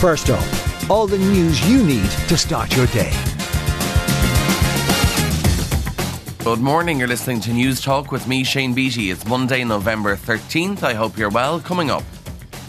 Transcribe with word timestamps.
First 0.00 0.30
up, 0.30 0.90
all 0.90 1.06
the 1.06 1.18
news 1.18 1.68
you 1.68 1.84
need 1.84 2.08
to 2.28 2.38
start 2.38 2.74
your 2.74 2.86
day. 2.86 3.12
Good 6.42 6.60
morning. 6.60 6.98
You're 6.98 7.06
listening 7.06 7.40
to 7.42 7.50
Newstalk 7.50 8.10
with 8.10 8.26
me, 8.26 8.42
Shane 8.42 8.72
Beatty. 8.72 9.10
It's 9.10 9.26
Monday, 9.26 9.62
November 9.62 10.16
13th. 10.16 10.82
I 10.82 10.94
hope 10.94 11.18
you're 11.18 11.28
well. 11.28 11.60
Coming 11.60 11.90
up 11.90 12.02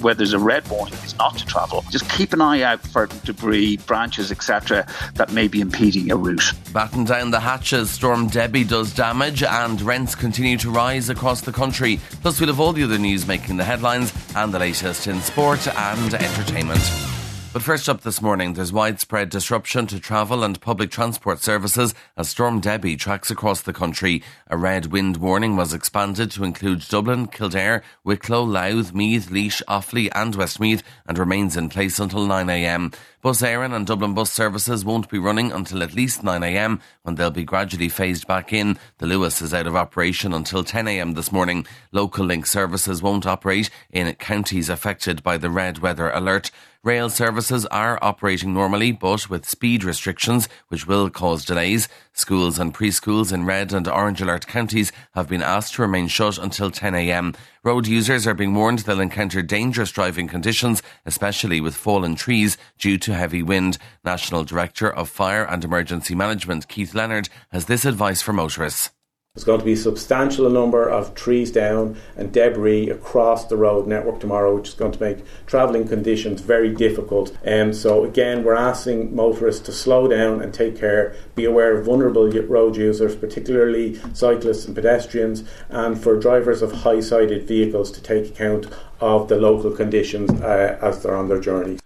where 0.00 0.14
there's 0.14 0.32
a 0.32 0.38
red 0.38 0.66
warning 0.68 0.94
is 1.04 1.16
not 1.18 1.36
to 1.36 1.46
travel. 1.46 1.84
Just 1.90 2.08
keep 2.10 2.32
an 2.32 2.40
eye 2.40 2.62
out 2.62 2.80
for 2.80 3.06
debris, 3.24 3.76
branches, 3.76 4.32
etc., 4.32 4.86
that 5.14 5.30
may 5.32 5.46
be 5.46 5.60
impeding 5.60 6.10
a 6.10 6.16
route. 6.16 6.52
Batten 6.72 7.04
down 7.04 7.30
the 7.30 7.38
hatches, 7.38 7.90
Storm 7.90 8.26
Debbie 8.28 8.64
does 8.64 8.94
damage, 8.94 9.42
and 9.42 9.80
rents 9.82 10.14
continue 10.14 10.56
to 10.56 10.70
rise 10.70 11.10
across 11.10 11.42
the 11.42 11.52
country. 11.52 12.00
Plus, 12.22 12.40
we'll 12.40 12.48
have 12.48 12.58
all 12.58 12.72
the 12.72 12.82
other 12.82 12.98
news 12.98 13.26
making 13.26 13.56
the 13.56 13.64
headlines 13.64 14.12
and 14.34 14.52
the 14.52 14.58
latest 14.58 15.06
in 15.06 15.20
sport 15.20 15.68
and 15.68 16.14
entertainment. 16.14 17.09
But 17.52 17.62
first 17.62 17.88
up 17.88 18.02
this 18.02 18.22
morning, 18.22 18.52
there's 18.52 18.72
widespread 18.72 19.28
disruption 19.28 19.88
to 19.88 19.98
travel 19.98 20.44
and 20.44 20.60
public 20.60 20.92
transport 20.92 21.40
services 21.40 21.94
as 22.16 22.28
Storm 22.28 22.60
Debbie 22.60 22.94
tracks 22.94 23.28
across 23.28 23.60
the 23.60 23.72
country. 23.72 24.22
A 24.46 24.56
red 24.56 24.86
wind 24.86 25.16
warning 25.16 25.56
was 25.56 25.74
expanded 25.74 26.30
to 26.30 26.44
include 26.44 26.86
Dublin, 26.88 27.26
Kildare, 27.26 27.82
Wicklow, 28.04 28.44
Louth, 28.44 28.94
Meath, 28.94 29.30
Laois, 29.30 29.62
Offaly 29.66 30.08
and 30.14 30.36
Westmeath 30.36 30.84
and 31.08 31.18
remains 31.18 31.56
in 31.56 31.68
place 31.70 31.98
until 31.98 32.24
9am. 32.24 32.94
Bus 33.20 33.42
Éireann 33.42 33.74
and 33.74 33.84
Dublin 33.84 34.14
bus 34.14 34.32
services 34.32 34.84
won't 34.84 35.10
be 35.10 35.18
running 35.18 35.50
until 35.50 35.82
at 35.82 35.92
least 35.92 36.22
9am 36.22 36.80
when 37.02 37.16
they'll 37.16 37.32
be 37.32 37.44
gradually 37.44 37.88
phased 37.88 38.28
back 38.28 38.52
in. 38.52 38.78
The 38.98 39.06
Luas 39.06 39.42
is 39.42 39.52
out 39.52 39.66
of 39.66 39.74
operation 39.74 40.32
until 40.32 40.62
10am 40.62 41.16
this 41.16 41.32
morning. 41.32 41.66
Local 41.90 42.24
link 42.24 42.46
services 42.46 43.02
won't 43.02 43.26
operate 43.26 43.70
in 43.90 44.10
counties 44.14 44.70
affected 44.70 45.24
by 45.24 45.36
the 45.36 45.50
red 45.50 45.80
weather 45.80 46.10
alert. 46.10 46.52
Rail 46.82 47.10
services 47.10 47.66
are 47.66 47.98
operating 48.00 48.54
normally, 48.54 48.90
but 48.90 49.28
with 49.28 49.46
speed 49.46 49.84
restrictions, 49.84 50.48
which 50.68 50.86
will 50.86 51.10
cause 51.10 51.44
delays. 51.44 51.90
Schools 52.14 52.58
and 52.58 52.72
preschools 52.72 53.34
in 53.34 53.44
red 53.44 53.74
and 53.74 53.86
orange 53.86 54.22
alert 54.22 54.46
counties 54.46 54.90
have 55.12 55.28
been 55.28 55.42
asked 55.42 55.74
to 55.74 55.82
remain 55.82 56.08
shut 56.08 56.38
until 56.38 56.70
10am. 56.70 57.36
Road 57.62 57.86
users 57.86 58.26
are 58.26 58.32
being 58.32 58.54
warned 58.54 58.78
they'll 58.78 58.98
encounter 58.98 59.42
dangerous 59.42 59.92
driving 59.92 60.26
conditions, 60.26 60.82
especially 61.04 61.60
with 61.60 61.76
fallen 61.76 62.14
trees 62.14 62.56
due 62.78 62.96
to 62.96 63.12
heavy 63.12 63.42
wind. 63.42 63.76
National 64.02 64.42
Director 64.42 64.90
of 64.90 65.10
Fire 65.10 65.44
and 65.44 65.62
Emergency 65.62 66.14
Management, 66.14 66.66
Keith 66.66 66.94
Leonard, 66.94 67.28
has 67.52 67.66
this 67.66 67.84
advice 67.84 68.22
for 68.22 68.32
motorists. 68.32 68.88
There's 69.36 69.44
going 69.44 69.60
to 69.60 69.64
be 69.64 69.74
a 69.74 69.76
substantial 69.76 70.50
number 70.50 70.88
of 70.88 71.14
trees 71.14 71.52
down 71.52 71.96
and 72.16 72.32
debris 72.32 72.90
across 72.90 73.46
the 73.46 73.56
road 73.56 73.86
network 73.86 74.18
tomorrow, 74.18 74.56
which 74.56 74.70
is 74.70 74.74
going 74.74 74.90
to 74.90 75.00
make 75.00 75.24
travelling 75.46 75.86
conditions 75.86 76.40
very 76.40 76.74
difficult. 76.74 77.38
And 77.44 77.68
um, 77.68 77.72
so, 77.72 78.02
again, 78.02 78.42
we're 78.42 78.56
asking 78.56 79.14
motorists 79.14 79.64
to 79.66 79.72
slow 79.72 80.08
down 80.08 80.42
and 80.42 80.52
take 80.52 80.76
care, 80.76 81.14
be 81.36 81.44
aware 81.44 81.78
of 81.78 81.86
vulnerable 81.86 82.28
road 82.28 82.76
users, 82.76 83.14
particularly 83.14 84.00
cyclists 84.14 84.66
and 84.66 84.74
pedestrians, 84.74 85.44
and 85.68 85.96
for 85.96 86.18
drivers 86.18 86.60
of 86.60 86.72
high 86.72 86.98
sided 86.98 87.46
vehicles 87.46 87.92
to 87.92 88.02
take 88.02 88.30
account 88.30 88.66
of 89.00 89.28
the 89.28 89.36
local 89.36 89.70
conditions 89.70 90.28
uh, 90.42 90.76
as 90.82 91.04
they're 91.04 91.16
on 91.16 91.28
their 91.28 91.40
journey. 91.40 91.78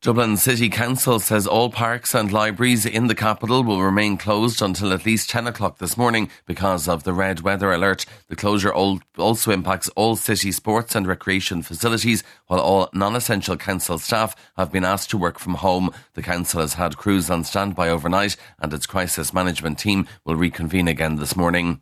Dublin 0.00 0.36
City 0.36 0.68
Council 0.68 1.18
says 1.18 1.44
all 1.44 1.70
parks 1.70 2.14
and 2.14 2.30
libraries 2.30 2.86
in 2.86 3.08
the 3.08 3.16
capital 3.16 3.64
will 3.64 3.82
remain 3.82 4.16
closed 4.16 4.62
until 4.62 4.92
at 4.92 5.04
least 5.04 5.28
10 5.28 5.48
o'clock 5.48 5.78
this 5.78 5.96
morning 5.96 6.30
because 6.46 6.86
of 6.86 7.02
the 7.02 7.12
red 7.12 7.40
weather 7.40 7.72
alert. 7.72 8.06
The 8.28 8.36
closure 8.36 8.72
also 8.72 9.50
impacts 9.50 9.88
all 9.96 10.14
city 10.14 10.52
sports 10.52 10.94
and 10.94 11.04
recreation 11.04 11.62
facilities, 11.62 12.22
while 12.46 12.60
all 12.60 12.88
non 12.92 13.16
essential 13.16 13.56
council 13.56 13.98
staff 13.98 14.36
have 14.56 14.70
been 14.70 14.84
asked 14.84 15.10
to 15.10 15.18
work 15.18 15.40
from 15.40 15.54
home. 15.54 15.90
The 16.14 16.22
council 16.22 16.60
has 16.60 16.74
had 16.74 16.96
crews 16.96 17.28
on 17.28 17.42
standby 17.42 17.88
overnight, 17.88 18.36
and 18.60 18.72
its 18.72 18.86
crisis 18.86 19.34
management 19.34 19.80
team 19.80 20.06
will 20.24 20.36
reconvene 20.36 20.86
again 20.86 21.16
this 21.16 21.34
morning. 21.34 21.80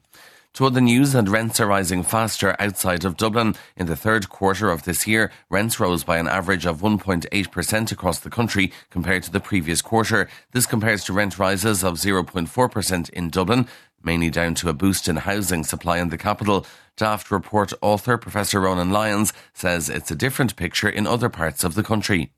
To 0.56 0.64
other 0.64 0.80
news, 0.80 1.14
and 1.14 1.28
rents 1.28 1.60
are 1.60 1.66
rising 1.66 2.02
faster 2.02 2.56
outside 2.58 3.04
of 3.04 3.18
Dublin. 3.18 3.56
In 3.76 3.88
the 3.88 3.94
third 3.94 4.30
quarter 4.30 4.70
of 4.70 4.84
this 4.84 5.06
year, 5.06 5.30
rents 5.50 5.78
rose 5.78 6.02
by 6.02 6.16
an 6.16 6.28
average 6.28 6.64
of 6.64 6.80
1.8% 6.80 7.92
across 7.92 8.20
the 8.20 8.30
country 8.30 8.72
compared 8.88 9.22
to 9.24 9.30
the 9.30 9.38
previous 9.38 9.82
quarter. 9.82 10.30
This 10.52 10.64
compares 10.64 11.04
to 11.04 11.12
rent 11.12 11.38
rises 11.38 11.84
of 11.84 11.96
0.4% 11.96 13.10
in 13.10 13.28
Dublin, 13.28 13.68
mainly 14.02 14.30
down 14.30 14.54
to 14.54 14.70
a 14.70 14.72
boost 14.72 15.08
in 15.08 15.16
housing 15.16 15.62
supply 15.62 15.98
in 15.98 16.08
the 16.08 16.16
capital. 16.16 16.64
Daft 16.96 17.30
report 17.30 17.74
author 17.82 18.16
Professor 18.16 18.62
Ronan 18.62 18.90
Lyons 18.90 19.34
says 19.52 19.90
it's 19.90 20.10
a 20.10 20.16
different 20.16 20.56
picture 20.56 20.88
in 20.88 21.06
other 21.06 21.28
parts 21.28 21.64
of 21.64 21.74
the 21.74 21.82
country. 21.82 22.32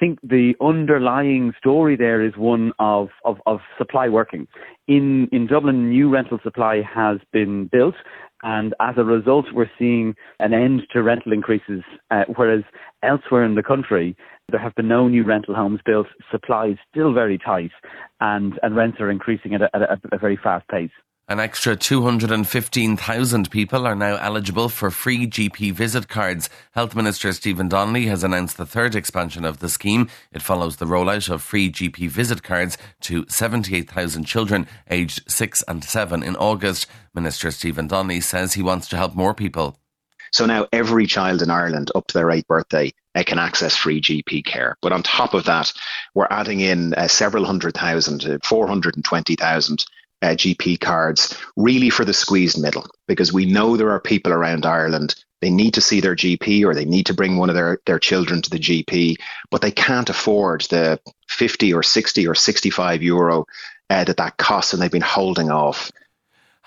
I 0.00 0.06
think 0.06 0.18
the 0.22 0.54
underlying 0.62 1.52
story 1.58 1.94
there 1.94 2.24
is 2.24 2.34
one 2.34 2.72
of, 2.78 3.08
of, 3.26 3.36
of 3.44 3.58
supply 3.76 4.08
working. 4.08 4.48
In, 4.88 5.28
in 5.30 5.46
Dublin, 5.46 5.90
new 5.90 6.08
rental 6.08 6.38
supply 6.42 6.80
has 6.80 7.18
been 7.34 7.68
built, 7.70 7.96
and 8.42 8.74
as 8.80 8.94
a 8.96 9.04
result, 9.04 9.44
we're 9.52 9.70
seeing 9.78 10.14
an 10.38 10.54
end 10.54 10.84
to 10.94 11.02
rental 11.02 11.34
increases, 11.34 11.82
uh, 12.10 12.24
whereas 12.34 12.62
elsewhere 13.02 13.44
in 13.44 13.56
the 13.56 13.62
country, 13.62 14.16
there 14.48 14.58
have 14.58 14.74
been 14.74 14.88
no 14.88 15.06
new 15.06 15.22
rental 15.22 15.54
homes 15.54 15.80
built, 15.84 16.06
supply 16.30 16.68
is 16.68 16.78
still 16.90 17.12
very 17.12 17.36
tight, 17.36 17.72
and, 18.20 18.58
and 18.62 18.74
rents 18.74 19.00
are 19.00 19.10
increasing 19.10 19.52
at 19.54 19.60
a, 19.60 19.68
at 19.76 19.82
a, 19.82 20.00
a 20.12 20.18
very 20.18 20.38
fast 20.42 20.66
pace. 20.68 20.88
An 21.30 21.38
extra 21.38 21.76
215,000 21.76 23.50
people 23.52 23.86
are 23.86 23.94
now 23.94 24.16
eligible 24.16 24.68
for 24.68 24.90
free 24.90 25.28
GP 25.28 25.72
visit 25.72 26.08
cards. 26.08 26.50
Health 26.72 26.96
Minister 26.96 27.32
Stephen 27.32 27.68
Donnelly 27.68 28.06
has 28.06 28.24
announced 28.24 28.56
the 28.56 28.66
third 28.66 28.96
expansion 28.96 29.44
of 29.44 29.60
the 29.60 29.68
scheme. 29.68 30.10
It 30.32 30.42
follows 30.42 30.78
the 30.78 30.86
rollout 30.86 31.30
of 31.30 31.40
free 31.40 31.70
GP 31.70 32.08
visit 32.08 32.42
cards 32.42 32.76
to 33.02 33.26
78,000 33.28 34.24
children 34.24 34.66
aged 34.90 35.30
6 35.30 35.62
and 35.68 35.84
7 35.84 36.24
in 36.24 36.34
August. 36.34 36.88
Minister 37.14 37.52
Stephen 37.52 37.86
Donnelly 37.86 38.20
says 38.20 38.54
he 38.54 38.62
wants 38.64 38.88
to 38.88 38.96
help 38.96 39.14
more 39.14 39.32
people. 39.32 39.78
So 40.32 40.46
now 40.46 40.66
every 40.72 41.06
child 41.06 41.42
in 41.42 41.50
Ireland 41.50 41.92
up 41.94 42.08
to 42.08 42.18
their 42.18 42.32
eighth 42.32 42.48
birthday 42.48 42.92
uh, 43.14 43.22
can 43.24 43.38
access 43.38 43.76
free 43.76 44.00
GP 44.00 44.44
care. 44.46 44.76
But 44.82 44.90
on 44.90 45.04
top 45.04 45.34
of 45.34 45.44
that, 45.44 45.72
we're 46.12 46.26
adding 46.28 46.58
in 46.58 46.92
uh, 46.94 47.06
several 47.06 47.44
hundred 47.44 47.74
thousand, 47.74 48.24
uh, 48.24 48.38
420,000 48.42 49.84
uh, 50.22 50.28
GP 50.28 50.80
cards 50.80 51.38
really 51.56 51.90
for 51.90 52.04
the 52.04 52.12
squeezed 52.12 52.60
middle 52.60 52.86
because 53.08 53.32
we 53.32 53.46
know 53.46 53.76
there 53.76 53.90
are 53.90 54.00
people 54.00 54.32
around 54.32 54.66
Ireland. 54.66 55.14
They 55.40 55.50
need 55.50 55.74
to 55.74 55.80
see 55.80 56.00
their 56.00 56.16
GP 56.16 56.64
or 56.64 56.74
they 56.74 56.84
need 56.84 57.06
to 57.06 57.14
bring 57.14 57.36
one 57.36 57.48
of 57.48 57.54
their, 57.54 57.80
their 57.86 57.98
children 57.98 58.42
to 58.42 58.50
the 58.50 58.58
GP, 58.58 59.16
but 59.50 59.62
they 59.62 59.70
can't 59.70 60.10
afford 60.10 60.62
the 60.62 61.00
50 61.28 61.72
or 61.72 61.82
60 61.82 62.26
or 62.26 62.34
65 62.34 63.02
euro 63.02 63.46
uh, 63.88 64.04
that 64.04 64.18
that 64.18 64.36
costs 64.36 64.72
and 64.72 64.82
they've 64.82 64.90
been 64.90 65.00
holding 65.00 65.50
off. 65.50 65.90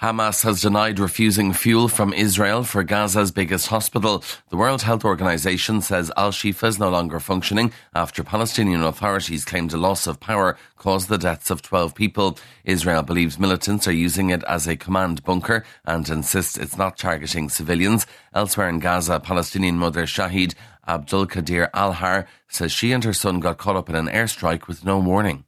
Hamas 0.03 0.44
has 0.44 0.59
denied 0.59 1.00
refusing 1.00 1.53
fuel 1.53 1.88
from 1.88 2.12
Israel 2.12 2.66
for 2.66 2.84
Gaza's 2.84 3.31
biggest 3.31 3.68
hospital. 3.68 4.22
The 4.50 4.58
World 4.58 4.81
Health 4.81 5.06
Organization 5.06 5.80
says 5.80 6.12
Al 6.18 6.31
Shifa 6.31 6.68
is 6.68 6.78
no 6.78 6.90
longer 6.90 7.22
functioning 7.22 7.72
after 7.96 8.22
Palestinian 8.22 8.84
authorities 8.84 9.46
claimed 9.46 9.72
a 9.72 9.78
loss 9.78 10.06
of 10.06 10.19
power 10.19 10.58
caused 10.75 11.08
the 11.08 11.18
deaths 11.18 11.50
of 11.50 11.62
12 11.62 11.96
people. 11.96 12.38
Israel 12.66 13.02
believes 13.02 13.40
militants 13.40 13.88
are 13.88 13.94
using 13.94 14.30
it 14.30 14.44
as 14.44 14.68
a 14.68 14.75
command 14.75 15.24
bunker 15.24 15.64
and 15.86 16.09
insists 16.09 16.58
it's 16.58 16.78
not 16.78 16.97
targeting 16.97 17.47
civilians. 17.47 18.06
Elsewhere 18.34 18.68
in 18.68 18.80
Gaza, 18.80 19.22
Palestinian 19.22 19.78
mother 19.78 20.03
Shahid 20.03 20.53
Abdul 20.85 21.28
Qadir 21.28 21.70
Al 21.74 21.94
Har 21.94 22.28
says 22.50 22.74
she 22.74 22.91
and 22.91 23.06
her 23.06 23.14
son 23.14 23.40
got 23.40 23.58
caught 23.58 23.78
up 23.78 23.90
in 23.90 23.96
an 23.96 24.09
airstrike 24.09 24.68
with 24.68 24.84
no 24.84 25.00
warning. 25.00 25.46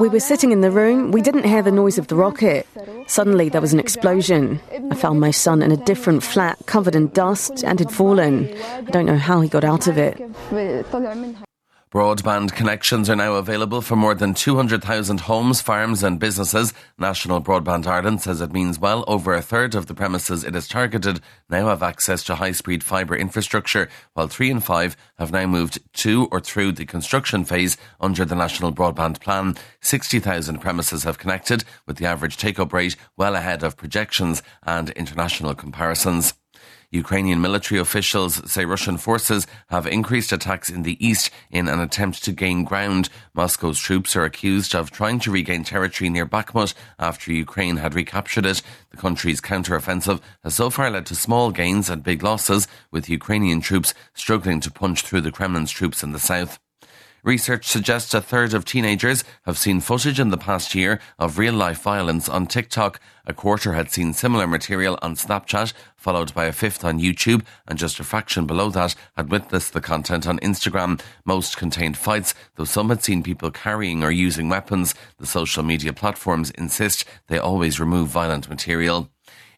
We 0.00 0.08
were 0.08 0.18
sitting 0.18 0.50
in 0.50 0.62
the 0.62 0.70
room. 0.70 1.12
We 1.12 1.20
didn't 1.20 1.44
hear 1.44 1.62
the 1.62 1.70
noise 1.70 1.98
of 1.98 2.06
the 2.08 2.16
rocket. 2.16 2.66
Suddenly, 3.06 3.50
there 3.50 3.60
was 3.60 3.74
an 3.74 3.80
explosion. 3.80 4.60
I 4.90 4.94
found 4.94 5.20
my 5.20 5.30
son 5.30 5.60
in 5.62 5.70
a 5.70 5.76
different 5.76 6.22
flat, 6.22 6.58
covered 6.64 6.94
in 6.94 7.08
dust, 7.08 7.62
and 7.64 7.78
had 7.78 7.92
fallen. 7.92 8.48
I 8.74 8.80
don't 8.90 9.06
know 9.06 9.18
how 9.18 9.42
he 9.42 9.48
got 9.48 9.62
out 9.62 9.88
of 9.88 9.98
it. 9.98 10.18
Broadband 11.90 12.52
connections 12.52 13.08
are 13.08 13.16
now 13.16 13.36
available 13.36 13.80
for 13.80 13.96
more 13.96 14.14
than 14.14 14.34
200,000 14.34 15.20
homes, 15.20 15.62
farms 15.62 16.02
and 16.02 16.20
businesses. 16.20 16.74
National 16.98 17.40
Broadband 17.40 17.86
Ireland 17.86 18.20
says 18.20 18.42
it 18.42 18.52
means 18.52 18.78
well 18.78 19.04
over 19.08 19.32
a 19.32 19.40
third 19.40 19.74
of 19.74 19.86
the 19.86 19.94
premises 19.94 20.44
it 20.44 20.52
has 20.52 20.68
targeted 20.68 21.20
now 21.48 21.68
have 21.68 21.82
access 21.82 22.22
to 22.24 22.34
high-speed 22.34 22.84
fibre 22.84 23.16
infrastructure, 23.16 23.88
while 24.12 24.28
three 24.28 24.50
in 24.50 24.60
five 24.60 24.98
have 25.18 25.32
now 25.32 25.46
moved 25.46 25.78
to 25.94 26.28
or 26.30 26.40
through 26.40 26.72
the 26.72 26.84
construction 26.84 27.42
phase 27.42 27.78
under 28.02 28.26
the 28.26 28.34
National 28.34 28.70
Broadband 28.70 29.18
Plan. 29.20 29.56
60,000 29.80 30.58
premises 30.58 31.04
have 31.04 31.16
connected, 31.16 31.64
with 31.86 31.96
the 31.96 32.04
average 32.04 32.36
take-up 32.36 32.74
rate 32.74 32.96
well 33.16 33.34
ahead 33.34 33.62
of 33.62 33.78
projections 33.78 34.42
and 34.62 34.90
international 34.90 35.54
comparisons. 35.54 36.34
Ukrainian 36.90 37.42
military 37.42 37.78
officials 37.78 38.50
say 38.50 38.64
Russian 38.64 38.96
forces 38.96 39.46
have 39.68 39.86
increased 39.86 40.32
attacks 40.32 40.70
in 40.70 40.84
the 40.84 40.96
east 41.06 41.30
in 41.50 41.68
an 41.68 41.80
attempt 41.80 42.24
to 42.24 42.32
gain 42.32 42.64
ground. 42.64 43.10
Moscow's 43.34 43.78
troops 43.78 44.16
are 44.16 44.24
accused 44.24 44.74
of 44.74 44.90
trying 44.90 45.20
to 45.20 45.30
regain 45.30 45.64
territory 45.64 46.08
near 46.08 46.26
Bakhmut 46.26 46.72
after 46.98 47.30
Ukraine 47.30 47.76
had 47.76 47.94
recaptured 47.94 48.46
it. 48.46 48.62
The 48.90 48.96
country's 48.96 49.42
counter-offensive 49.42 50.22
has 50.42 50.54
so 50.54 50.70
far 50.70 50.90
led 50.90 51.04
to 51.06 51.14
small 51.14 51.50
gains 51.50 51.90
and 51.90 52.02
big 52.02 52.22
losses, 52.22 52.66
with 52.90 53.10
Ukrainian 53.10 53.60
troops 53.60 53.92
struggling 54.14 54.60
to 54.60 54.70
punch 54.70 55.02
through 55.02 55.20
the 55.20 55.32
Kremlin's 55.32 55.70
troops 55.70 56.02
in 56.02 56.12
the 56.12 56.18
south. 56.18 56.58
Research 57.28 57.66
suggests 57.66 58.14
a 58.14 58.22
third 58.22 58.54
of 58.54 58.64
teenagers 58.64 59.22
have 59.42 59.58
seen 59.58 59.80
footage 59.80 60.18
in 60.18 60.30
the 60.30 60.38
past 60.38 60.74
year 60.74 60.98
of 61.18 61.36
real 61.36 61.52
life 61.52 61.82
violence 61.82 62.26
on 62.26 62.46
TikTok. 62.46 62.98
A 63.26 63.34
quarter 63.34 63.74
had 63.74 63.92
seen 63.92 64.14
similar 64.14 64.46
material 64.46 64.98
on 65.02 65.14
Snapchat, 65.14 65.74
followed 65.94 66.32
by 66.32 66.46
a 66.46 66.52
fifth 66.52 66.86
on 66.86 66.98
YouTube, 66.98 67.44
and 67.66 67.78
just 67.78 68.00
a 68.00 68.02
fraction 68.02 68.46
below 68.46 68.70
that 68.70 68.94
had 69.14 69.30
witnessed 69.30 69.74
the 69.74 69.82
content 69.82 70.26
on 70.26 70.38
Instagram. 70.38 71.02
Most 71.26 71.58
contained 71.58 71.98
fights, 71.98 72.34
though 72.54 72.64
some 72.64 72.88
had 72.88 73.04
seen 73.04 73.22
people 73.22 73.50
carrying 73.50 74.02
or 74.02 74.10
using 74.10 74.48
weapons. 74.48 74.94
The 75.18 75.26
social 75.26 75.62
media 75.62 75.92
platforms 75.92 76.50
insist 76.52 77.04
they 77.26 77.38
always 77.38 77.78
remove 77.78 78.08
violent 78.08 78.48
material. 78.48 79.10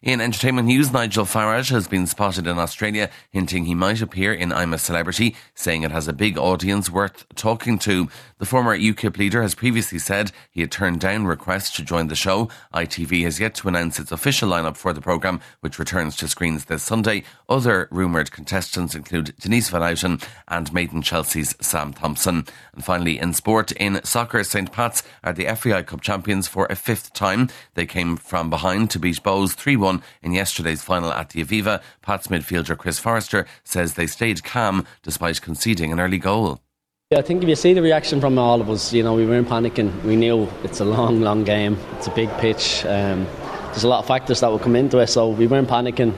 In 0.03 0.19
entertainment 0.19 0.67
news, 0.67 0.91
Nigel 0.91 1.25
Farage 1.25 1.69
has 1.69 1.87
been 1.87 2.07
spotted 2.07 2.47
in 2.47 2.57
Australia 2.57 3.11
hinting 3.29 3.65
he 3.65 3.75
might 3.75 4.01
appear 4.01 4.33
in 4.33 4.51
I'm 4.51 4.73
a 4.73 4.79
Celebrity, 4.79 5.35
saying 5.53 5.83
it 5.83 5.91
has 5.91 6.07
a 6.07 6.13
big 6.13 6.39
audience 6.39 6.89
worth 6.89 7.23
talking 7.35 7.77
to. 7.79 8.09
The 8.39 8.47
former 8.47 8.75
UKIP 8.75 9.17
leader 9.17 9.43
has 9.43 9.53
previously 9.53 9.99
said 9.99 10.31
he 10.49 10.61
had 10.61 10.71
turned 10.71 11.01
down 11.01 11.27
requests 11.27 11.75
to 11.75 11.83
join 11.83 12.07
the 12.07 12.15
show. 12.15 12.49
ITV 12.73 13.25
has 13.25 13.39
yet 13.39 13.53
to 13.55 13.67
announce 13.67 13.99
its 13.99 14.11
official 14.11 14.49
lineup 14.49 14.75
for 14.75 14.91
the 14.91 15.01
programme, 15.01 15.39
which 15.59 15.77
returns 15.77 16.15
to 16.15 16.27
screens 16.27 16.65
this 16.65 16.81
Sunday. 16.81 17.21
Other 17.47 17.87
rumoured 17.91 18.31
contestants 18.31 18.95
include 18.95 19.35
Denise 19.39 19.69
Van 19.69 19.83
Outen 19.83 20.19
and 20.47 20.73
Made 20.73 20.93
in 20.93 21.03
Chelsea's 21.03 21.53
Sam 21.61 21.93
Thompson. 21.93 22.47
And 22.73 22.83
finally, 22.83 23.19
in 23.19 23.35
sport, 23.35 23.71
in 23.73 24.03
soccer, 24.03 24.43
St. 24.43 24.71
Pat's 24.71 25.03
are 25.23 25.31
the 25.31 25.45
FAI 25.45 25.83
Cup 25.83 26.01
champions 26.01 26.47
for 26.47 26.65
a 26.71 26.75
fifth 26.75 27.13
time. 27.13 27.49
They 27.75 27.85
came 27.85 28.17
from 28.17 28.49
behind 28.49 28.89
to 28.89 28.99
beat 28.99 29.21
Bohs 29.21 29.53
3 29.53 29.75
1 29.91 30.03
in 30.23 30.31
yesterday's 30.33 30.81
final 30.81 31.11
at 31.11 31.29
the 31.29 31.43
Aviva. 31.43 31.81
Pats 32.01 32.27
midfielder 32.27 32.77
Chris 32.77 32.99
Forrester 32.99 33.45
says 33.63 33.93
they 33.93 34.07
stayed 34.07 34.43
calm 34.43 34.85
despite 35.03 35.41
conceding 35.41 35.91
an 35.91 35.99
early 35.99 36.17
goal. 36.17 36.61
Yeah, 37.09 37.19
I 37.19 37.23
think 37.23 37.43
if 37.43 37.49
you 37.49 37.55
see 37.55 37.73
the 37.73 37.81
reaction 37.81 38.21
from 38.21 38.37
all 38.37 38.61
of 38.61 38.69
us, 38.69 38.93
you 38.93 39.03
know, 39.03 39.15
we 39.15 39.25
weren't 39.25 39.49
panicking. 39.49 40.01
We 40.03 40.15
knew 40.15 40.49
it's 40.63 40.79
a 40.79 40.85
long, 40.85 41.19
long 41.19 41.43
game. 41.43 41.77
It's 41.97 42.07
a 42.07 42.11
big 42.11 42.29
pitch. 42.37 42.85
Um, 42.85 43.27
there's 43.65 43.83
a 43.83 43.89
lot 43.89 43.99
of 43.99 44.07
factors 44.07 44.39
that 44.39 44.47
will 44.47 44.59
come 44.59 44.77
into 44.77 44.99
it, 44.99 45.07
so 45.07 45.29
we 45.29 45.47
weren't 45.47 45.67
panicking. 45.67 46.15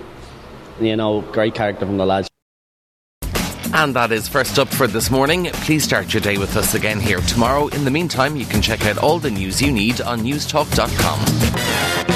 You 0.80 0.96
know, 0.96 1.22
great 1.22 1.56
character 1.56 1.86
from 1.86 1.98
the 1.98 2.06
lads. 2.06 2.30
And 3.74 3.96
that 3.96 4.12
is 4.12 4.28
first 4.28 4.60
up 4.60 4.68
for 4.68 4.86
this 4.86 5.10
morning. 5.10 5.46
Please 5.66 5.84
start 5.84 6.14
your 6.14 6.22
day 6.22 6.38
with 6.38 6.56
us 6.56 6.76
again 6.76 7.00
here 7.00 7.22
tomorrow. 7.22 7.70
In 7.70 7.86
the 7.86 7.92
meantime, 7.92 8.36
you 8.36 8.46
can 8.46 8.62
check 8.62 8.86
out 8.86 9.00
all 9.00 9.18
the 9.18 9.32
news 9.32 9.60
you 9.64 9.72
need 9.72 10.00
on 10.02 10.22
newstalk.com. 10.22 12.13